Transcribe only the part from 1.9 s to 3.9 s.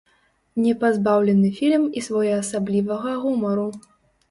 і своеасаблівага гумару.